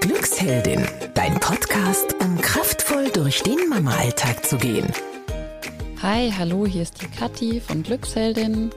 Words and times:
Glücksheldin, 0.00 0.86
dein 1.14 1.38
Podcast, 1.40 2.14
um 2.20 2.40
kraftvoll 2.40 3.10
durch 3.10 3.42
den 3.42 3.68
Mama-Alltag 3.68 4.44
zu 4.44 4.56
gehen. 4.56 4.86
Hi, 6.02 6.30
hallo, 6.30 6.66
hier 6.66 6.82
ist 6.82 7.00
die 7.02 7.06
Kathi 7.06 7.60
von 7.60 7.82
Glücksheldin. 7.82 8.70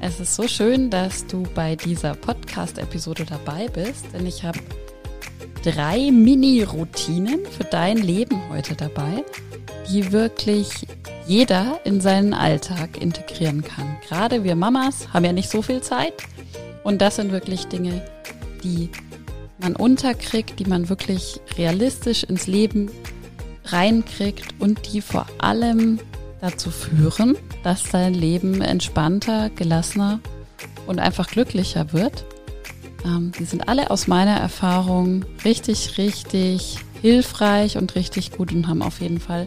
Es 0.00 0.18
ist 0.18 0.34
so 0.34 0.48
schön, 0.48 0.90
dass 0.90 1.26
du 1.26 1.44
bei 1.54 1.76
dieser 1.76 2.14
Podcast-Episode 2.14 3.24
dabei 3.24 3.68
bist, 3.68 4.06
denn 4.12 4.26
ich 4.26 4.44
habe 4.44 4.58
drei 5.62 6.10
Mini-Routinen 6.10 7.46
für 7.46 7.64
dein 7.64 7.96
Leben 7.98 8.40
heute 8.50 8.74
dabei, 8.74 9.24
die 9.88 10.12
wirklich 10.12 10.86
jeder 11.26 11.80
in 11.84 12.00
seinen 12.00 12.34
Alltag 12.34 13.00
integrieren 13.00 13.62
kann. 13.62 13.96
Gerade 14.08 14.44
wir 14.44 14.56
Mamas 14.56 15.08
haben 15.12 15.24
ja 15.24 15.32
nicht 15.32 15.50
so 15.50 15.62
viel 15.62 15.80
Zeit 15.80 16.14
und 16.82 17.00
das 17.00 17.16
sind 17.16 17.32
wirklich 17.32 17.66
Dinge, 17.66 18.04
die 18.64 18.90
man 19.58 19.76
unterkriegt, 19.76 20.58
die 20.58 20.64
man 20.64 20.88
wirklich 20.88 21.40
realistisch 21.56 22.24
ins 22.24 22.46
Leben 22.46 22.90
reinkriegt 23.66 24.54
und 24.58 24.92
die 24.92 25.00
vor 25.00 25.26
allem 25.38 26.00
dazu 26.40 26.70
führen, 26.70 27.36
dass 27.62 27.84
dein 27.84 28.14
Leben 28.14 28.60
entspannter, 28.60 29.50
gelassener 29.50 30.20
und 30.86 30.98
einfach 30.98 31.28
glücklicher 31.28 31.92
wird. 31.92 32.24
Ähm, 33.04 33.32
die 33.38 33.44
sind 33.44 33.68
alle 33.68 33.90
aus 33.90 34.06
meiner 34.06 34.36
Erfahrung 34.36 35.24
richtig, 35.44 35.96
richtig 35.98 36.78
hilfreich 37.00 37.78
und 37.78 37.94
richtig 37.94 38.32
gut 38.32 38.52
und 38.52 38.68
haben 38.68 38.82
auf 38.82 39.00
jeden 39.00 39.20
Fall 39.20 39.46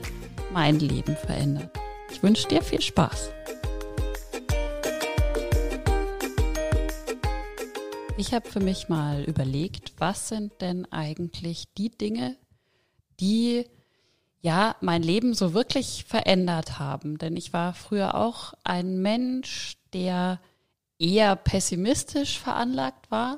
mein 0.53 0.79
Leben 0.79 1.15
verändert. 1.15 1.69
Ich 2.11 2.23
wünsche 2.23 2.47
dir 2.47 2.61
viel 2.61 2.81
Spaß. 2.81 3.31
Ich 8.19 8.33
habe 8.33 8.49
für 8.49 8.59
mich 8.59 8.89
mal 8.89 9.23
überlegt, 9.23 9.93
was 9.99 10.29
sind 10.29 10.59
denn 10.61 10.91
eigentlich 10.91 11.65
die 11.77 11.91
Dinge, 11.91 12.35
die 13.19 13.65
ja 14.41 14.75
mein 14.81 15.03
Leben 15.03 15.35
so 15.35 15.53
wirklich 15.53 16.03
verändert 16.03 16.79
haben. 16.79 17.19
Denn 17.19 17.37
ich 17.37 17.53
war 17.53 17.75
früher 17.75 18.15
auch 18.15 18.55
ein 18.63 19.03
Mensch, 19.03 19.77
der 19.93 20.41
eher 20.97 21.35
pessimistisch 21.35 22.39
veranlagt 22.39 23.11
war, 23.11 23.37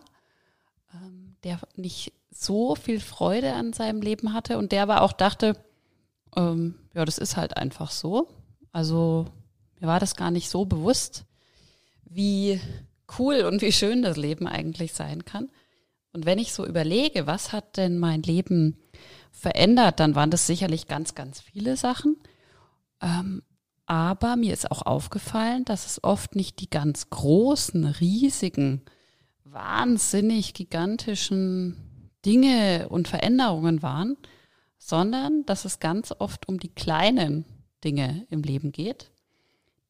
ähm, 0.94 1.36
der 1.44 1.60
nicht 1.76 2.14
so 2.32 2.76
viel 2.76 3.02
Freude 3.02 3.56
an 3.56 3.74
seinem 3.74 4.02
Leben 4.02 4.34
hatte 4.34 4.58
und 4.58 4.72
der 4.72 4.84
aber 4.84 5.02
auch 5.02 5.12
dachte, 5.12 5.58
ähm, 6.38 6.76
ja, 6.94 7.04
das 7.04 7.18
ist 7.18 7.36
halt 7.36 7.58
einfach 7.58 7.92
so. 7.92 8.30
Also 8.72 9.26
mir 9.82 9.88
war 9.88 10.00
das 10.00 10.16
gar 10.16 10.32
nicht 10.32 10.50
so 10.50 10.64
bewusst, 10.64 11.26
wie 12.06 12.62
cool 13.18 13.42
und 13.42 13.62
wie 13.62 13.72
schön 13.72 14.02
das 14.02 14.18
Leben 14.18 14.48
eigentlich 14.48 14.94
sein 14.94 15.26
kann. 15.26 15.50
Und 16.12 16.26
wenn 16.26 16.40
ich 16.40 16.54
so 16.54 16.66
überlege, 16.66 17.28
was 17.28 17.52
hat 17.54 17.78
denn 17.78 17.98
mein 17.98 18.24
Leben 18.24 18.78
verändert, 19.32 20.00
dann 20.00 20.16
waren 20.16 20.32
das 20.32 20.48
sicherlich 20.48 20.88
ganz, 20.88 21.16
ganz 21.16 21.40
viele 21.40 21.78
Sachen. 21.78 22.18
Ähm, 23.02 23.44
aber 23.86 24.36
mir 24.36 24.54
ist 24.54 24.70
auch 24.70 24.84
aufgefallen, 24.84 25.66
dass 25.66 25.86
es 25.86 26.04
oft 26.04 26.36
nicht 26.36 26.60
die 26.60 26.70
ganz 26.70 27.10
großen, 27.10 27.86
riesigen, 27.86 28.84
wahnsinnig 29.44 30.54
gigantischen 30.54 32.10
Dinge 32.26 32.88
und 32.90 33.08
Veränderungen 33.08 33.82
waren, 33.82 34.18
sondern 34.78 35.46
dass 35.46 35.66
es 35.66 35.80
ganz 35.80 36.14
oft 36.18 36.48
um 36.48 36.60
die 36.60 36.74
kleinen 36.74 37.46
Dinge 37.84 38.28
im 38.30 38.44
Leben 38.44 38.72
geht. 38.72 39.12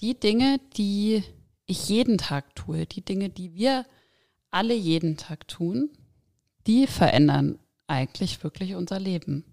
Die 0.01 0.19
Dinge, 0.19 0.59
die 0.77 1.23
ich 1.69 1.87
jeden 1.87 2.17
Tag 2.17 2.55
tue, 2.55 2.85
die 2.85 3.01
Dinge, 3.01 3.29
die 3.29 3.53
wir 3.53 3.85
alle 4.49 4.73
jeden 4.73 5.17
Tag 5.17 5.47
tun, 5.47 5.89
die 6.65 6.87
verändern 6.87 7.59
eigentlich 7.87 8.43
wirklich 8.43 8.75
unser 8.75 8.99
Leben. 8.99 9.45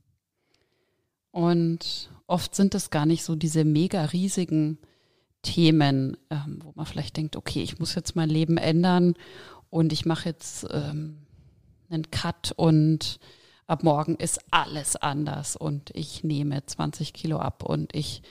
Und 1.31 2.11
oft 2.27 2.55
sind 2.55 2.75
es 2.75 2.91
gar 2.91 3.05
nicht 3.05 3.23
so 3.23 3.35
diese 3.35 3.65
mega 3.65 4.05
riesigen 4.07 4.79
Themen, 5.43 6.17
ähm, 6.31 6.61
wo 6.63 6.73
man 6.75 6.87
vielleicht 6.87 7.19
denkt, 7.19 7.37
okay, 7.37 7.63
ich 7.63 7.79
muss 7.79 7.95
jetzt 7.95 8.17
mein 8.17 8.31
Leben 8.31 8.57
ändern 8.57 9.15
und 9.69 9.93
ich 9.93 10.07
mache 10.07 10.31
jetzt 10.31 10.67
ähm, 10.71 11.19
einen 11.91 12.11
Cut 12.11 12.53
und 12.57 13.19
ab 13.67 13.83
morgen 13.83 14.17
ist 14.17 14.41
alles 14.51 14.97
anders 14.97 15.55
und 15.55 15.91
ich 15.95 16.25
nehme 16.25 16.65
20 16.65 17.13
Kilo 17.13 17.39
ab 17.39 17.63
und 17.63 17.95
ich 17.95 18.23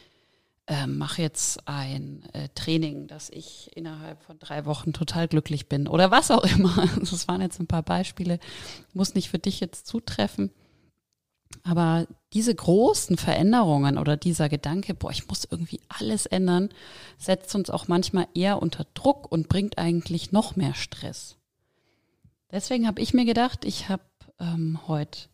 äh, 0.68 0.88
mache 0.88 1.22
jetzt 1.22 1.68
ein 1.68 2.24
äh, 2.34 2.50
Training, 2.56 3.08
dass 3.08 3.30
ich 3.30 3.70
innerhalb 3.76 4.24
von 4.24 4.40
drei 4.40 4.66
Wochen 4.66 4.94
total 4.94 5.28
glücklich 5.28 5.70
bin 5.70 5.88
oder 5.88 6.12
was 6.12 6.32
auch 6.32 6.44
immer. 6.44 6.88
Das 7.00 7.28
waren 7.28 7.42
jetzt 7.42 7.60
ein 7.60 7.68
paar 7.68 7.84
Beispiele, 7.84 8.40
muss 8.94 9.14
nicht 9.14 9.30
für 9.30 9.40
dich 9.40 9.60
jetzt 9.60 9.86
zutreffen. 9.86 10.52
Aber 11.64 12.08
diese 12.34 12.54
großen 12.54 13.18
Veränderungen 13.18 13.98
oder 13.98 14.18
dieser 14.18 14.50
Gedanke, 14.50 14.94
boah, 14.94 15.12
ich 15.12 15.28
muss 15.28 15.48
irgendwie 15.50 15.80
alles 15.88 16.26
ändern, 16.26 16.70
setzt 17.18 17.56
uns 17.56 17.70
auch 17.70 17.88
manchmal 17.88 18.28
eher 18.34 18.62
unter 18.62 18.86
Druck 18.94 19.32
und 19.32 19.48
bringt 19.48 19.78
eigentlich 19.78 20.32
noch 20.32 20.56
mehr 20.56 20.74
Stress. 20.74 21.38
Deswegen 22.52 22.88
habe 22.88 23.02
ich 23.02 23.14
mir 23.14 23.26
gedacht, 23.26 23.66
ich 23.66 23.90
habe 23.90 24.04
ähm, 24.40 24.80
heute 24.88 25.28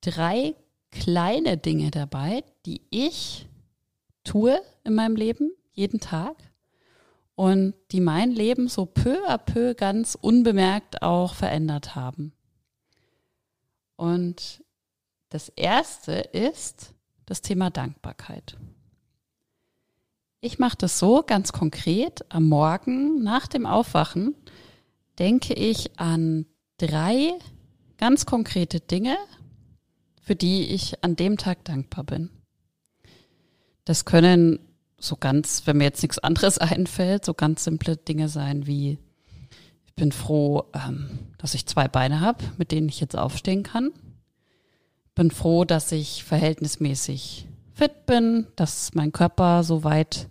drei 0.00 0.54
kleine 0.90 1.56
Dinge 1.56 1.90
dabei, 1.90 2.44
die 2.66 2.82
ich 2.90 3.46
tue 4.24 4.60
in 4.84 4.94
meinem 4.94 5.16
Leben, 5.16 5.52
jeden 5.72 6.00
Tag, 6.00 6.36
und 7.34 7.74
die 7.90 8.00
mein 8.00 8.30
Leben 8.30 8.68
so 8.68 8.86
peu 8.86 9.26
à 9.28 9.38
peu 9.38 9.74
ganz 9.74 10.16
unbemerkt 10.20 11.02
auch 11.02 11.34
verändert 11.34 11.94
haben. 11.94 12.32
Und 13.96 14.62
das 15.30 15.48
erste 15.48 16.12
ist 16.12 16.94
das 17.26 17.40
Thema 17.40 17.70
Dankbarkeit. 17.70 18.56
Ich 20.40 20.58
mache 20.58 20.76
das 20.76 20.98
so 20.98 21.22
ganz 21.22 21.52
konkret. 21.52 22.24
Am 22.28 22.48
Morgen 22.48 23.22
nach 23.22 23.46
dem 23.46 23.64
Aufwachen 23.64 24.34
denke 25.18 25.54
ich 25.54 25.98
an 25.98 26.46
drei 26.78 27.38
ganz 27.96 28.26
konkrete 28.26 28.80
Dinge, 28.80 29.16
für 30.20 30.34
die 30.34 30.64
ich 30.70 31.02
an 31.04 31.14
dem 31.16 31.38
Tag 31.38 31.64
dankbar 31.64 32.04
bin. 32.04 32.30
Das 33.84 34.04
können 34.04 34.58
so 34.98 35.16
ganz, 35.16 35.66
wenn 35.66 35.78
mir 35.78 35.84
jetzt 35.84 36.02
nichts 36.02 36.18
anderes 36.18 36.58
einfällt, 36.58 37.24
so 37.24 37.34
ganz 37.34 37.64
simple 37.64 37.96
Dinge 37.96 38.28
sein 38.28 38.66
wie, 38.66 38.98
ich 39.84 39.94
bin 39.94 40.12
froh, 40.12 40.64
ähm, 40.74 41.18
dass 41.38 41.54
ich 41.54 41.66
zwei 41.66 41.88
Beine 41.88 42.20
habe, 42.20 42.44
mit 42.56 42.72
denen 42.72 42.88
ich 42.88 43.00
jetzt 43.00 43.16
aufstehen 43.16 43.62
kann. 43.62 43.92
Bin 45.14 45.30
froh, 45.30 45.64
dass 45.64 45.92
ich 45.92 46.24
verhältnismäßig 46.24 47.46
fit 47.74 48.06
bin, 48.06 48.46
dass 48.56 48.94
mein 48.94 49.12
Körper 49.12 49.64
so 49.64 49.84
weit 49.84 50.30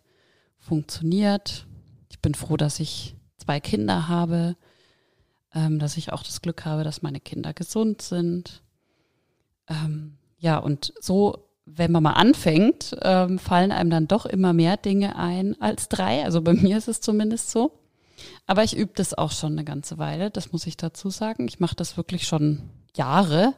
funktioniert. 0.57 1.67
Ich 2.09 2.19
bin 2.19 2.33
froh, 2.33 2.57
dass 2.57 2.79
ich 2.79 3.15
zwei 3.37 3.59
Kinder 3.59 4.07
habe, 4.07 4.55
ähm, 5.53 5.79
dass 5.79 5.97
ich 5.97 6.13
auch 6.13 6.23
das 6.23 6.41
Glück 6.41 6.65
habe, 6.65 6.83
dass 6.83 7.01
meine 7.01 7.19
Kinder 7.19 7.53
gesund 7.53 8.01
sind. 8.01 8.63
Ähm, 9.67 10.17
ja, 10.37 10.57
und 10.57 10.93
so 10.99 11.50
wenn 11.65 11.91
man 11.91 12.03
mal 12.03 12.13
anfängt, 12.13 12.95
ähm, 13.01 13.39
fallen 13.39 13.71
einem 13.71 13.89
dann 13.89 14.07
doch 14.07 14.25
immer 14.25 14.53
mehr 14.53 14.77
Dinge 14.77 15.15
ein 15.15 15.59
als 15.61 15.89
drei. 15.89 16.23
Also 16.23 16.41
bei 16.41 16.53
mir 16.53 16.77
ist 16.77 16.87
es 16.87 17.01
zumindest 17.01 17.51
so. 17.51 17.79
Aber 18.45 18.63
ich 18.63 18.75
übe 18.75 18.91
das 18.95 19.13
auch 19.13 19.31
schon 19.31 19.53
eine 19.53 19.63
ganze 19.63 19.97
Weile, 19.97 20.29
das 20.29 20.51
muss 20.51 20.67
ich 20.67 20.77
dazu 20.77 21.09
sagen. 21.09 21.47
Ich 21.47 21.59
mache 21.59 21.75
das 21.75 21.97
wirklich 21.97 22.27
schon 22.27 22.69
Jahre, 22.95 23.55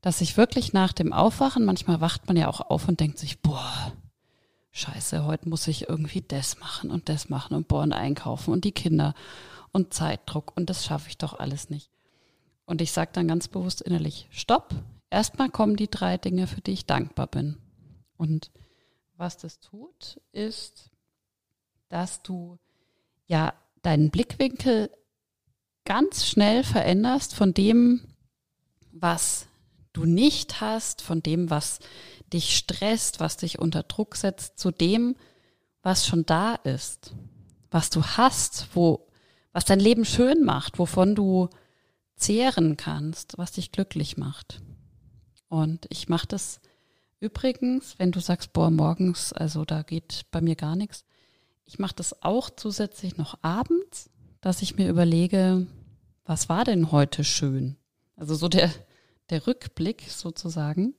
dass 0.00 0.20
ich 0.20 0.36
wirklich 0.36 0.72
nach 0.72 0.92
dem 0.92 1.12
Aufwachen, 1.12 1.64
manchmal 1.64 2.00
wacht 2.00 2.26
man 2.26 2.36
ja 2.36 2.48
auch 2.48 2.60
auf 2.60 2.88
und 2.88 3.00
denkt 3.00 3.18
sich, 3.18 3.40
boah, 3.40 3.92
scheiße, 4.72 5.24
heute 5.24 5.48
muss 5.48 5.66
ich 5.68 5.88
irgendwie 5.88 6.22
das 6.26 6.58
machen 6.58 6.90
und 6.90 7.08
das 7.08 7.28
machen 7.28 7.56
und 7.56 7.68
boah, 7.68 7.82
und 7.82 7.92
einkaufen 7.92 8.52
und 8.52 8.64
die 8.64 8.72
Kinder 8.72 9.14
und 9.72 9.94
Zeitdruck 9.94 10.52
und 10.56 10.70
das 10.70 10.84
schaffe 10.84 11.08
ich 11.08 11.18
doch 11.18 11.38
alles 11.38 11.70
nicht. 11.70 11.90
Und 12.64 12.80
ich 12.80 12.92
sage 12.92 13.10
dann 13.12 13.28
ganz 13.28 13.48
bewusst 13.48 13.80
innerlich, 13.80 14.28
stopp, 14.30 14.74
erstmal 15.16 15.48
kommen 15.48 15.76
die 15.76 15.90
drei 15.90 16.18
Dinge, 16.18 16.46
für 16.46 16.60
die 16.60 16.72
ich 16.72 16.84
dankbar 16.84 17.26
bin. 17.26 17.56
Und 18.18 18.50
was 19.16 19.38
das 19.38 19.60
tut, 19.60 20.20
ist, 20.32 20.90
dass 21.88 22.22
du 22.22 22.58
ja 23.26 23.54
deinen 23.80 24.10
Blickwinkel 24.10 24.90
ganz 25.86 26.26
schnell 26.26 26.64
veränderst 26.64 27.34
von 27.34 27.54
dem, 27.54 28.02
was 28.92 29.46
du 29.94 30.04
nicht 30.04 30.60
hast, 30.60 31.00
von 31.00 31.22
dem, 31.22 31.48
was 31.48 31.78
dich 32.30 32.54
stresst, 32.54 33.18
was 33.18 33.38
dich 33.38 33.58
unter 33.58 33.84
Druck 33.84 34.16
setzt, 34.16 34.58
zu 34.58 34.70
dem, 34.70 35.16
was 35.82 36.06
schon 36.06 36.26
da 36.26 36.56
ist, 36.56 37.14
was 37.70 37.88
du 37.88 38.02
hast, 38.04 38.68
wo, 38.74 39.08
was 39.52 39.64
dein 39.64 39.80
Leben 39.80 40.04
schön 40.04 40.44
macht, 40.44 40.78
wovon 40.78 41.14
du 41.14 41.48
zehren 42.16 42.76
kannst, 42.76 43.38
was 43.38 43.52
dich 43.52 43.72
glücklich 43.72 44.18
macht. 44.18 44.60
Und 45.48 45.86
ich 45.90 46.08
mache 46.08 46.26
das 46.26 46.60
übrigens, 47.20 47.98
wenn 47.98 48.12
du 48.12 48.20
sagst, 48.20 48.52
boah, 48.52 48.70
morgens, 48.70 49.32
also 49.32 49.64
da 49.64 49.82
geht 49.82 50.26
bei 50.30 50.40
mir 50.40 50.56
gar 50.56 50.76
nichts. 50.76 51.04
Ich 51.64 51.78
mache 51.78 51.94
das 51.96 52.22
auch 52.22 52.50
zusätzlich 52.50 53.16
noch 53.16 53.38
abends, 53.42 54.10
dass 54.40 54.62
ich 54.62 54.76
mir 54.76 54.88
überlege, 54.88 55.66
was 56.24 56.48
war 56.48 56.64
denn 56.64 56.92
heute 56.92 57.24
schön? 57.24 57.76
Also 58.16 58.34
so 58.34 58.48
der, 58.48 58.70
der 59.30 59.46
Rückblick 59.46 60.02
sozusagen. 60.08 60.94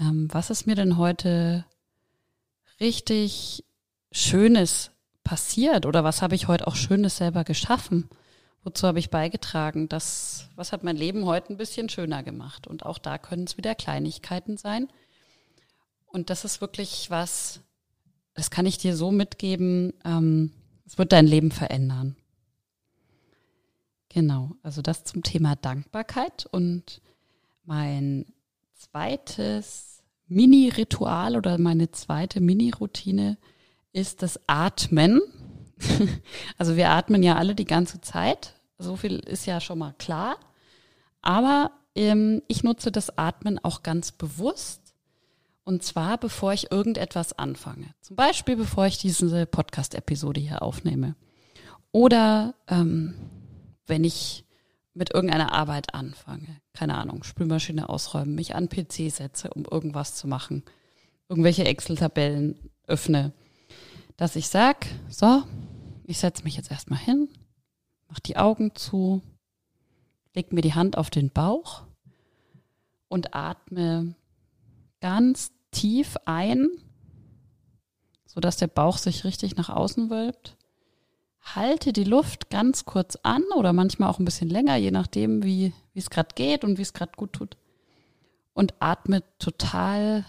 Ähm, 0.00 0.28
was 0.30 0.50
ist 0.50 0.66
mir 0.66 0.74
denn 0.74 0.96
heute 0.96 1.64
richtig 2.80 3.64
Schönes 4.12 4.90
passiert 5.24 5.84
oder 5.86 6.04
was 6.04 6.22
habe 6.22 6.34
ich 6.34 6.48
heute 6.48 6.66
auch 6.66 6.76
Schönes 6.76 7.16
selber 7.18 7.44
geschaffen? 7.44 8.08
Wozu 8.68 8.86
habe 8.86 8.98
ich 8.98 9.08
beigetragen? 9.08 9.88
Das, 9.88 10.50
was 10.54 10.72
hat 10.72 10.84
mein 10.84 10.94
Leben 10.94 11.24
heute 11.24 11.54
ein 11.54 11.56
bisschen 11.56 11.88
schöner 11.88 12.22
gemacht? 12.22 12.66
Und 12.66 12.84
auch 12.84 12.98
da 12.98 13.16
können 13.16 13.44
es 13.44 13.56
wieder 13.56 13.74
Kleinigkeiten 13.74 14.58
sein. 14.58 14.88
Und 16.04 16.28
das 16.28 16.44
ist 16.44 16.60
wirklich 16.60 17.08
was, 17.08 17.60
das 18.34 18.50
kann 18.50 18.66
ich 18.66 18.76
dir 18.76 18.94
so 18.94 19.10
mitgeben, 19.10 19.94
ähm, 20.04 20.52
es 20.84 20.98
wird 20.98 21.12
dein 21.12 21.26
Leben 21.26 21.50
verändern. 21.50 22.14
Genau, 24.10 24.50
also 24.62 24.82
das 24.82 25.02
zum 25.02 25.22
Thema 25.22 25.56
Dankbarkeit. 25.56 26.44
Und 26.44 27.00
mein 27.64 28.26
zweites 28.74 30.02
Mini-Ritual 30.26 31.36
oder 31.36 31.56
meine 31.56 31.90
zweite 31.90 32.42
Mini-Routine 32.42 33.38
ist 33.94 34.20
das 34.20 34.38
Atmen. 34.46 35.22
also 36.58 36.76
wir 36.76 36.90
atmen 36.90 37.22
ja 37.22 37.36
alle 37.36 37.54
die 37.54 37.64
ganze 37.64 38.02
Zeit. 38.02 38.52
So 38.78 38.96
viel 38.96 39.18
ist 39.18 39.46
ja 39.46 39.60
schon 39.60 39.78
mal 39.78 39.94
klar. 39.98 40.36
Aber 41.20 41.72
ähm, 41.94 42.42
ich 42.48 42.62
nutze 42.62 42.92
das 42.92 43.18
Atmen 43.18 43.58
auch 43.58 43.82
ganz 43.82 44.12
bewusst. 44.12 44.94
Und 45.64 45.82
zwar, 45.82 46.16
bevor 46.16 46.52
ich 46.52 46.70
irgendetwas 46.70 47.38
anfange. 47.38 47.94
Zum 48.00 48.16
Beispiel, 48.16 48.56
bevor 48.56 48.86
ich 48.86 48.98
diese 48.98 49.44
Podcast-Episode 49.44 50.40
hier 50.40 50.62
aufnehme. 50.62 51.14
Oder 51.92 52.54
ähm, 52.68 53.14
wenn 53.86 54.04
ich 54.04 54.44
mit 54.98 55.14
irgendeiner 55.14 55.52
Arbeit 55.52 55.94
anfange. 55.94 56.60
Keine 56.72 56.96
Ahnung, 56.96 57.22
Spülmaschine 57.22 57.88
ausräumen, 57.88 58.34
mich 58.34 58.54
an 58.54 58.68
PC 58.68 59.10
setze, 59.10 59.50
um 59.50 59.64
irgendwas 59.70 60.14
zu 60.14 60.26
machen. 60.26 60.64
Irgendwelche 61.28 61.64
Excel-Tabellen 61.64 62.58
öffne. 62.86 63.32
Dass 64.16 64.36
ich 64.36 64.48
sag, 64.48 64.86
so, 65.08 65.44
ich 66.04 66.18
setze 66.18 66.42
mich 66.42 66.56
jetzt 66.56 66.70
erstmal 66.70 66.98
hin, 66.98 67.28
mach 68.08 68.18
die 68.20 68.36
Augen 68.36 68.74
zu, 68.74 69.22
leg 70.34 70.52
mir 70.52 70.62
die 70.62 70.74
Hand 70.74 70.96
auf 70.96 71.10
den 71.10 71.30
Bauch 71.30 71.82
und 73.08 73.34
atme 73.34 74.14
ganz 75.00 75.52
tief 75.70 76.16
ein, 76.24 76.68
sodass 78.26 78.56
der 78.56 78.66
Bauch 78.66 78.98
sich 78.98 79.24
richtig 79.24 79.56
nach 79.56 79.68
außen 79.68 80.10
wölbt. 80.10 80.56
Halte 81.40 81.92
die 81.92 82.04
Luft 82.04 82.50
ganz 82.50 82.84
kurz 82.84 83.16
an 83.22 83.42
oder 83.56 83.72
manchmal 83.72 84.10
auch 84.10 84.18
ein 84.18 84.24
bisschen 84.24 84.50
länger, 84.50 84.76
je 84.76 84.90
nachdem, 84.90 85.42
wie 85.42 85.72
es 85.94 86.10
gerade 86.10 86.34
geht 86.34 86.64
und 86.64 86.78
wie 86.78 86.82
es 86.82 86.92
gerade 86.92 87.12
gut 87.16 87.32
tut. 87.32 87.56
Und 88.52 88.74
atme 88.80 89.22
total 89.38 90.24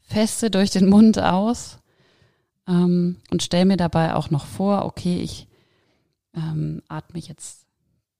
feste 0.00 0.50
durch 0.50 0.70
den 0.70 0.88
Mund 0.88 1.18
aus 1.18 1.78
ähm, 2.66 3.16
und 3.30 3.42
stell 3.42 3.64
mir 3.64 3.76
dabei 3.76 4.14
auch 4.14 4.30
noch 4.30 4.46
vor, 4.46 4.84
okay, 4.84 5.20
ich 5.20 5.48
ähm, 6.38 6.82
atme 6.88 7.18
jetzt 7.18 7.66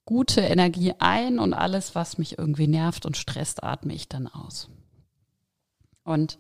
gute 0.05 0.41
Energie 0.41 0.94
ein 0.99 1.38
und 1.38 1.55
alles, 1.55 1.94
was 1.94 2.19
mich 2.19 2.38
irgendwie 2.38 2.67
nervt 2.67 3.06
und 3.06 3.17
stresst, 3.17 3.62
atme 3.62 3.94
ich 3.94 4.09
dann 4.09 4.26
aus. 4.26 4.69
Und 6.03 6.38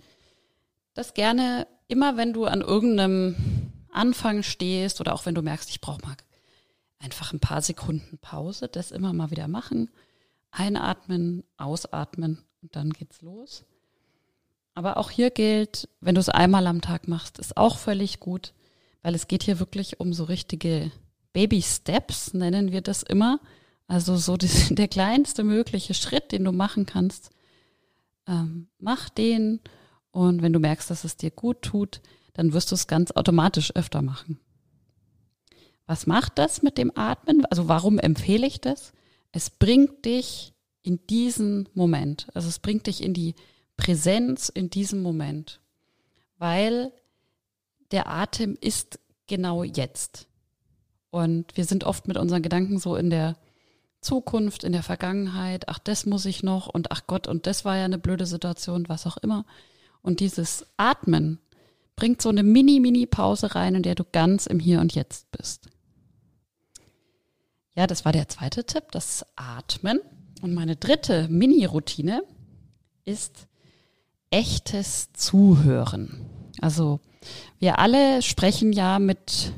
das 0.94 1.14
gerne 1.14 1.66
immer, 1.86 2.16
wenn 2.16 2.32
du 2.32 2.46
an 2.46 2.60
irgendeinem 2.60 3.36
Anfang 3.92 4.42
stehst 4.42 5.00
oder 5.00 5.14
auch 5.14 5.26
wenn 5.26 5.34
du 5.34 5.42
merkst, 5.42 5.70
ich 5.70 5.80
brauche 5.80 6.00
mal 6.02 6.16
einfach 6.98 7.32
ein 7.32 7.40
paar 7.40 7.62
Sekunden 7.62 8.18
Pause, 8.18 8.68
das 8.68 8.90
immer 8.90 9.12
mal 9.12 9.30
wieder 9.30 9.48
machen. 9.48 9.90
Einatmen, 10.50 11.44
ausatmen 11.56 12.42
und 12.62 12.74
dann 12.74 12.90
geht's 12.90 13.20
los. 13.22 13.64
Aber 14.74 14.96
auch 14.96 15.10
hier 15.10 15.30
gilt, 15.30 15.88
wenn 16.00 16.14
du 16.14 16.20
es 16.20 16.28
einmal 16.28 16.66
am 16.66 16.80
Tag 16.80 17.08
machst, 17.08 17.38
ist 17.38 17.56
auch 17.56 17.78
völlig 17.78 18.20
gut, 18.20 18.54
weil 19.02 19.14
es 19.14 19.28
geht 19.28 19.42
hier 19.42 19.58
wirklich 19.58 20.00
um 20.00 20.12
so 20.12 20.24
richtige 20.24 20.90
Baby 21.38 21.62
Steps, 21.62 22.34
nennen 22.34 22.72
wir 22.72 22.80
das 22.80 23.04
immer. 23.04 23.38
Also 23.86 24.16
so 24.16 24.36
die, 24.36 24.48
der 24.74 24.88
kleinste 24.88 25.44
mögliche 25.44 25.94
Schritt, 25.94 26.32
den 26.32 26.42
du 26.42 26.50
machen 26.50 26.84
kannst. 26.84 27.30
Ähm, 28.26 28.66
mach 28.80 29.08
den 29.08 29.60
und 30.10 30.42
wenn 30.42 30.52
du 30.52 30.58
merkst, 30.58 30.90
dass 30.90 31.04
es 31.04 31.16
dir 31.16 31.30
gut 31.30 31.62
tut, 31.62 32.00
dann 32.32 32.52
wirst 32.52 32.72
du 32.72 32.74
es 32.74 32.88
ganz 32.88 33.12
automatisch 33.12 33.70
öfter 33.76 34.02
machen. 34.02 34.40
Was 35.86 36.08
macht 36.08 36.38
das 36.38 36.62
mit 36.62 36.76
dem 36.76 36.90
Atmen? 36.96 37.44
Also 37.44 37.68
warum 37.68 38.00
empfehle 38.00 38.44
ich 38.44 38.60
das? 38.60 38.92
Es 39.30 39.48
bringt 39.48 40.06
dich 40.06 40.54
in 40.82 41.06
diesen 41.06 41.68
Moment. 41.72 42.26
Also 42.34 42.48
es 42.48 42.58
bringt 42.58 42.88
dich 42.88 43.00
in 43.00 43.14
die 43.14 43.36
Präsenz 43.76 44.48
in 44.48 44.70
diesem 44.70 45.02
Moment. 45.02 45.60
Weil 46.36 46.92
der 47.92 48.08
Atem 48.08 48.58
ist 48.60 48.98
genau 49.28 49.62
jetzt. 49.62 50.27
Und 51.10 51.56
wir 51.56 51.64
sind 51.64 51.84
oft 51.84 52.08
mit 52.08 52.16
unseren 52.16 52.42
Gedanken 52.42 52.78
so 52.78 52.96
in 52.96 53.10
der 53.10 53.36
Zukunft, 54.00 54.64
in 54.64 54.72
der 54.72 54.82
Vergangenheit, 54.82 55.68
ach, 55.68 55.78
das 55.78 56.06
muss 56.06 56.24
ich 56.24 56.42
noch 56.42 56.68
und 56.68 56.92
ach 56.92 57.06
Gott, 57.06 57.26
und 57.26 57.46
das 57.46 57.64
war 57.64 57.76
ja 57.76 57.84
eine 57.84 57.98
blöde 57.98 58.26
Situation, 58.26 58.88
was 58.88 59.06
auch 59.06 59.16
immer. 59.16 59.44
Und 60.02 60.20
dieses 60.20 60.66
Atmen 60.76 61.40
bringt 61.96 62.22
so 62.22 62.28
eine 62.28 62.44
Mini-Mini-Pause 62.44 63.54
rein, 63.54 63.74
in 63.74 63.82
der 63.82 63.96
du 63.96 64.04
ganz 64.04 64.46
im 64.46 64.60
Hier 64.60 64.80
und 64.80 64.94
Jetzt 64.94 65.30
bist. 65.32 65.68
Ja, 67.74 67.86
das 67.86 68.04
war 68.04 68.12
der 68.12 68.28
zweite 68.28 68.64
Tipp, 68.64 68.84
das 68.92 69.26
Atmen. 69.36 70.00
Und 70.42 70.54
meine 70.54 70.76
dritte 70.76 71.26
Mini-Routine 71.28 72.22
ist 73.04 73.48
echtes 74.30 75.12
Zuhören. 75.12 76.26
Also 76.60 77.00
wir 77.58 77.78
alle 77.78 78.22
sprechen 78.22 78.72
ja 78.72 78.98
mit 78.98 79.52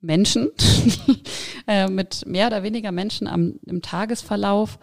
Menschen, 0.00 0.50
äh, 1.66 1.88
mit 1.88 2.26
mehr 2.26 2.46
oder 2.46 2.62
weniger 2.62 2.92
Menschen 2.92 3.26
am, 3.26 3.54
im 3.66 3.82
Tagesverlauf 3.82 4.78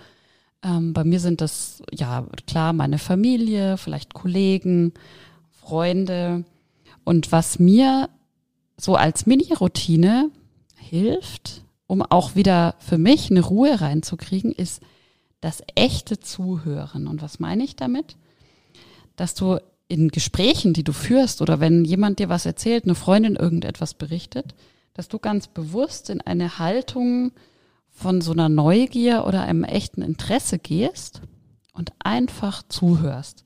ähm, 0.63 0.93
bei 0.93 1.03
mir 1.03 1.19
sind 1.19 1.41
das, 1.41 1.81
ja, 1.91 2.25
klar, 2.45 2.73
meine 2.73 2.97
Familie, 2.97 3.77
vielleicht 3.77 4.13
Kollegen, 4.13 4.93
Freunde. 5.51 6.43
Und 7.03 7.31
was 7.31 7.59
mir 7.59 8.09
so 8.77 8.95
als 8.95 9.25
Mini-Routine 9.25 10.31
hilft, 10.75 11.63
um 11.87 12.01
auch 12.01 12.35
wieder 12.35 12.75
für 12.79 12.97
mich 12.97 13.31
eine 13.31 13.41
Ruhe 13.41 13.79
reinzukriegen, 13.79 14.51
ist 14.51 14.81
das 15.41 15.63
echte 15.75 16.19
Zuhören. 16.19 17.07
Und 17.07 17.21
was 17.21 17.39
meine 17.39 17.63
ich 17.63 17.75
damit? 17.75 18.17
Dass 19.15 19.35
du 19.35 19.59
in 19.87 20.09
Gesprächen, 20.09 20.73
die 20.73 20.83
du 20.83 20.91
führst 20.91 21.41
oder 21.41 21.59
wenn 21.59 21.85
jemand 21.85 22.19
dir 22.19 22.29
was 22.29 22.45
erzählt, 22.45 22.83
eine 22.83 22.95
Freundin 22.95 23.35
irgendetwas 23.35 23.93
berichtet, 23.93 24.53
dass 24.97 25.07
du 25.07 25.19
ganz 25.19 25.47
bewusst 25.47 26.09
in 26.09 26.21
eine 26.21 26.57
Haltung 26.57 27.31
von 27.91 28.19
so 28.19 28.31
einer 28.31 28.49
Neugier 28.49 29.25
oder 29.27 29.43
einem 29.43 29.63
echten 29.63 30.01
Interesse 30.01 30.57
gehst 30.57 31.21
und 31.71 31.93
einfach 31.99 32.63
zuhörst. 32.67 33.45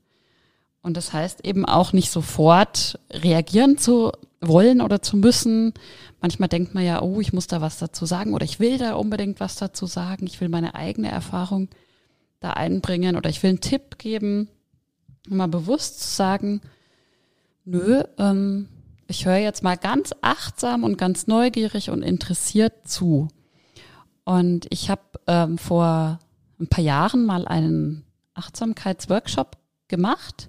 Und 0.82 0.96
das 0.96 1.14
heißt 1.14 1.46
eben 1.46 1.66
auch 1.66 1.92
nicht 1.94 2.10
sofort 2.10 3.00
reagieren 3.12 3.78
zu 3.78 4.14
wollen 4.40 4.82
oder 4.82 5.02
zu 5.02 5.18
müssen. 5.18 5.74
Manchmal 6.22 6.50
denkt 6.50 6.74
man 6.74 6.86
ja, 6.86 7.02
oh, 7.02 7.20
ich 7.20 7.34
muss 7.34 7.48
da 7.48 7.60
was 7.60 7.78
dazu 7.78 8.06
sagen 8.06 8.34
oder 8.34 8.46
ich 8.46 8.60
will 8.60 8.78
da 8.78 8.96
unbedingt 8.96 9.42
was 9.42 9.58
dazu 9.58 9.86
sagen. 9.86 10.26
Ich 10.28 10.40
will 10.40 10.50
meine 10.50 10.74
eigene 10.74 11.12
Erfahrung 11.12 11.68
da 12.40 12.52
einbringen 12.52 13.18
oder 13.18 13.30
ich 13.30 13.44
will 13.44 13.50
einen 13.50 13.62
Tipp 13.62 13.98
geben. 13.98 14.48
Mal 15.28 15.48
bewusst 15.48 16.00
zu 16.00 16.16
sagen, 16.16 16.62
nö, 17.66 18.04
ähm, 18.18 18.70
ich 19.12 19.26
höre 19.26 19.38
jetzt 19.38 19.62
mal 19.62 19.76
ganz 19.76 20.14
achtsam 20.22 20.84
und 20.84 20.98
ganz 20.98 21.28
neugierig 21.28 21.90
und 21.90 22.02
interessiert 22.02 22.88
zu. 22.88 23.28
Und 24.24 24.68
ich 24.70 24.90
habe 24.90 25.02
ähm, 25.28 25.58
vor 25.58 26.20
ein 26.60 26.68
paar 26.68 26.84
Jahren 26.84 27.26
mal 27.26 27.46
einen 27.46 28.06
Achtsamkeitsworkshop 28.34 29.58
gemacht 29.90 30.48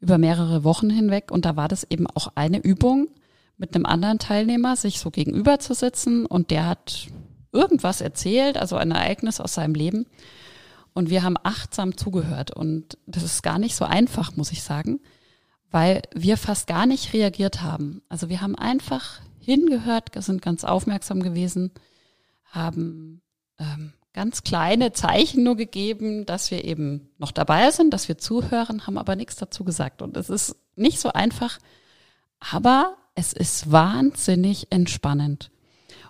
über 0.00 0.16
mehrere 0.16 0.64
Wochen 0.64 0.88
hinweg. 0.88 1.30
Und 1.30 1.44
da 1.44 1.56
war 1.56 1.68
das 1.68 1.84
eben 1.84 2.06
auch 2.06 2.32
eine 2.34 2.58
Übung 2.58 3.08
mit 3.58 3.74
einem 3.74 3.84
anderen 3.84 4.18
Teilnehmer, 4.18 4.76
sich 4.76 4.98
so 4.98 5.10
gegenüber 5.10 5.58
zu 5.58 5.74
sitzen. 5.74 6.24
Und 6.24 6.50
der 6.50 6.66
hat 6.66 7.08
irgendwas 7.52 8.00
erzählt, 8.00 8.56
also 8.56 8.76
ein 8.76 8.92
Ereignis 8.92 9.40
aus 9.40 9.54
seinem 9.54 9.74
Leben. 9.74 10.06
Und 10.94 11.10
wir 11.10 11.22
haben 11.22 11.36
achtsam 11.42 11.98
zugehört. 11.98 12.50
Und 12.50 12.96
das 13.06 13.24
ist 13.24 13.42
gar 13.42 13.58
nicht 13.58 13.76
so 13.76 13.84
einfach, 13.84 14.36
muss 14.36 14.52
ich 14.52 14.62
sagen, 14.62 15.00
weil 15.74 16.02
wir 16.14 16.36
fast 16.36 16.68
gar 16.68 16.86
nicht 16.86 17.12
reagiert 17.14 17.60
haben. 17.60 18.00
Also 18.08 18.28
wir 18.28 18.40
haben 18.40 18.54
einfach 18.54 19.20
hingehört, 19.40 20.10
sind 20.22 20.40
ganz 20.40 20.62
aufmerksam 20.62 21.20
gewesen 21.20 21.72
haben 22.44 23.22
ähm, 23.58 23.92
ganz 24.12 24.44
kleine 24.44 24.92
Zeichen 24.92 25.42
nur 25.42 25.56
gegeben, 25.56 26.26
dass 26.26 26.52
wir 26.52 26.62
eben 26.62 27.10
noch 27.18 27.32
dabei 27.32 27.72
sind, 27.72 27.92
dass 27.92 28.06
wir 28.06 28.18
zuhören, 28.18 28.86
haben 28.86 28.98
aber 28.98 29.16
nichts 29.16 29.34
dazu 29.34 29.64
gesagt. 29.64 30.00
Und 30.00 30.16
es 30.16 30.30
ist 30.30 30.54
nicht 30.76 31.00
so 31.00 31.08
einfach, 31.08 31.58
aber 32.38 32.96
es 33.16 33.32
ist 33.32 33.72
wahnsinnig 33.72 34.68
entspannend. 34.70 35.50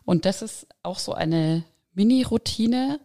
Und 0.04 0.26
das 0.26 0.42
ist 0.42 0.66
auch 0.83 0.99
so 0.99 1.14
eine 1.14 1.64
Mini-Routine, 1.94 3.00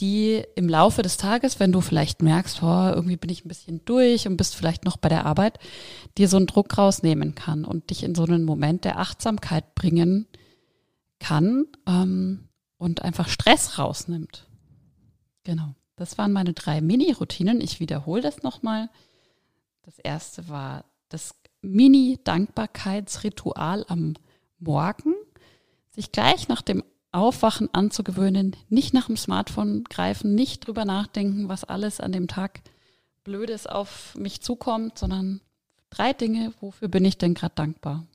die 0.00 0.44
im 0.56 0.68
Laufe 0.68 1.02
des 1.02 1.16
Tages, 1.16 1.58
wenn 1.58 1.72
du 1.72 1.80
vielleicht 1.80 2.22
merkst, 2.22 2.62
oh, 2.62 2.90
irgendwie 2.94 3.16
bin 3.16 3.30
ich 3.30 3.44
ein 3.44 3.48
bisschen 3.48 3.84
durch 3.84 4.28
und 4.28 4.36
bist 4.36 4.54
vielleicht 4.54 4.84
noch 4.84 4.98
bei 4.98 5.08
der 5.08 5.24
Arbeit, 5.24 5.58
dir 6.18 6.28
so 6.28 6.36
einen 6.36 6.46
Druck 6.46 6.76
rausnehmen 6.76 7.34
kann 7.34 7.64
und 7.64 7.90
dich 7.90 8.02
in 8.02 8.14
so 8.14 8.24
einen 8.24 8.44
Moment 8.44 8.84
der 8.84 8.98
Achtsamkeit 8.98 9.74
bringen 9.74 10.26
kann 11.18 11.66
ähm, 11.86 12.48
und 12.76 13.02
einfach 13.02 13.28
Stress 13.28 13.78
rausnimmt. 13.78 14.46
Genau. 15.44 15.74
Das 15.96 16.18
waren 16.18 16.32
meine 16.32 16.52
drei 16.52 16.82
Mini-Routinen. 16.82 17.62
Ich 17.62 17.80
wiederhole 17.80 18.20
das 18.20 18.42
nochmal. 18.42 18.90
Das 19.82 19.98
erste 19.98 20.48
war 20.48 20.84
das 21.08 21.34
Mini-Dankbarkeitsritual 21.62 23.86
am 23.88 24.12
Morgen, 24.58 25.14
sich 25.90 26.12
gleich 26.12 26.48
nach 26.48 26.62
dem 26.62 26.82
Aufwachen 27.16 27.72
anzugewöhnen, 27.72 28.54
nicht 28.68 28.92
nach 28.92 29.06
dem 29.06 29.16
Smartphone 29.16 29.84
greifen, 29.84 30.34
nicht 30.34 30.66
drüber 30.66 30.84
nachdenken, 30.84 31.48
was 31.48 31.64
alles 31.64 31.98
an 31.98 32.12
dem 32.12 32.28
Tag 32.28 32.60
Blödes 33.24 33.66
auf 33.66 34.14
mich 34.16 34.42
zukommt, 34.42 34.98
sondern 34.98 35.40
drei 35.90 36.12
Dinge, 36.12 36.52
wofür 36.60 36.88
bin 36.88 37.04
ich 37.04 37.18
denn 37.18 37.34
gerade 37.34 37.54
dankbar? 37.54 38.06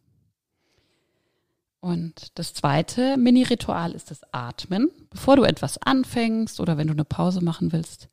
Und 1.82 2.32
das 2.36 2.54
zweite 2.54 3.18
Mini-Ritual 3.18 3.94
ist 3.94 4.12
das 4.12 4.22
Atmen. 4.32 4.92
Bevor 5.10 5.36
du 5.36 5.44
etwas 5.44 5.80
anfängst 5.80 6.60
oder 6.60 6.78
wenn 6.78 6.88
du 6.88 6.94
eine 6.94 7.04
Pause 7.04 7.44
machen 7.44 7.72
willst, 7.72 8.08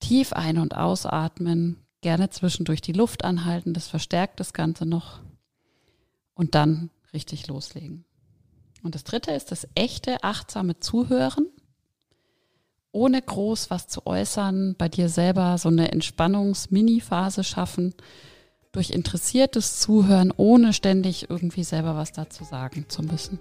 tief 0.00 0.32
ein- 0.32 0.58
und 0.58 0.74
ausatmen, 0.74 1.76
gerne 2.00 2.30
zwischendurch 2.30 2.80
die 2.80 2.94
Luft 2.94 3.22
anhalten, 3.22 3.74
das 3.74 3.86
verstärkt 3.86 4.40
das 4.40 4.54
Ganze 4.54 4.86
noch 4.86 5.20
und 6.32 6.54
dann 6.54 6.88
richtig 7.12 7.48
loslegen. 7.48 8.06
Und 8.82 8.94
das 8.94 9.04
dritte 9.04 9.32
ist 9.32 9.50
das 9.50 9.68
echte, 9.74 10.22
achtsame 10.22 10.80
Zuhören, 10.80 11.46
ohne 12.92 13.20
groß 13.22 13.70
was 13.70 13.86
zu 13.86 14.06
äußern, 14.06 14.74
bei 14.76 14.88
dir 14.88 15.08
selber 15.08 15.58
so 15.58 15.68
eine 15.68 15.92
Entspannungs-Mini-Phase 15.92 17.44
schaffen, 17.44 17.94
durch 18.72 18.90
interessiertes 18.90 19.80
Zuhören, 19.80 20.32
ohne 20.36 20.72
ständig 20.72 21.28
irgendwie 21.28 21.64
selber 21.64 21.96
was 21.96 22.12
dazu 22.12 22.44
sagen 22.44 22.86
zu 22.88 23.02
müssen. 23.02 23.38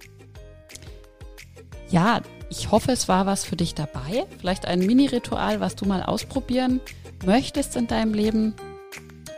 Ja, 1.90 2.22
ich 2.50 2.72
hoffe, 2.72 2.92
es 2.92 3.08
war 3.08 3.26
was 3.26 3.44
für 3.44 3.56
dich 3.56 3.76
dabei. 3.76 4.26
Vielleicht 4.40 4.66
ein 4.66 4.80
Mini-Ritual, 4.80 5.60
was 5.60 5.76
du 5.76 5.86
mal 5.86 6.04
ausprobieren 6.04 6.82
möchtest 7.26 7.76
in 7.76 7.88
deinem 7.88 8.14
Leben. 8.14 8.56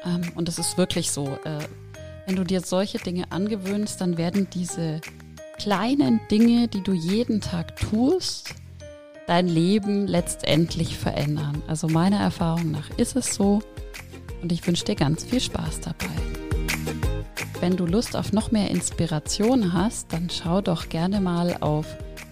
Ähm, 0.05 0.31
und 0.36 0.50
es 0.50 0.60
ist 0.60 0.77
wirklich 0.77 1.12
so, 1.12 1.27
äh, 1.43 1.60
wenn 2.25 2.36
du 2.36 2.43
dir 2.43 2.62
solche 2.62 2.98
Dinge 2.98 3.31
angewöhnst, 3.31 4.00
dann 4.00 4.17
werden 4.17 4.48
diese 4.53 5.01
kleinen 5.62 6.20
Dinge, 6.32 6.68
die 6.68 6.82
du 6.82 6.91
jeden 6.91 7.39
Tag 7.39 7.75
tust, 7.75 8.56
dein 9.27 9.48
Leben 9.48 10.08
letztendlich 10.08 10.98
verändern. 10.98 11.62
Also 11.68 11.88
meiner 11.88 12.20
Erfahrung 12.20 12.72
nach 12.72 12.89
ist 12.98 13.15
es 13.15 13.36
so 13.36 13.62
und 14.41 14.51
ich 14.51 14.65
wünsche 14.65 14.86
dir 14.86 14.96
ganz 14.96 15.24
viel 15.24 15.39
Spaß 15.39 15.82
dabei. 15.82 16.08
Wenn 17.60 17.77
du 17.77 17.86
Lust 17.86 18.15
auf 18.15 18.34
noch 18.34 18.50
mehr 18.50 18.72
Inspiration 18.72 19.74
hast, 19.74 20.12
dann 20.12 20.32
schau 20.32 20.62
doch 20.62 20.89
gerne 20.89 21.22
mal 21.22 21.58
auf 21.60 21.86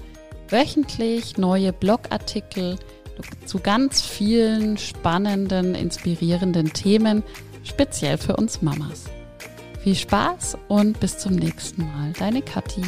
wöchentlich 0.50 1.38
neue 1.38 1.72
Blogartikel 1.72 2.76
zu 3.46 3.58
ganz 3.58 4.02
vielen 4.02 4.76
spannenden, 4.76 5.74
inspirierenden 5.74 6.74
Themen 6.74 7.22
speziell 7.64 8.18
für 8.18 8.36
uns 8.36 8.62
Mamas. 8.62 9.04
Viel 9.82 9.94
Spaß 9.94 10.56
und 10.68 10.98
bis 11.00 11.18
zum 11.18 11.34
nächsten 11.34 11.82
Mal. 11.82 12.12
Deine 12.18 12.40
Kathi. 12.42 12.82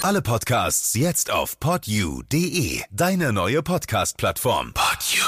Alle 0.00 0.22
Podcasts 0.22 0.94
jetzt 0.94 1.30
auf 1.30 1.58
podyou.de, 1.58 2.82
deine 2.90 3.32
neue 3.32 3.62
Podcast-Plattform. 3.62 4.72
Podyou. 4.72 5.27